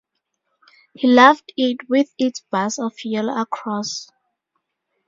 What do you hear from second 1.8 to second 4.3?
with its bars of yellow across.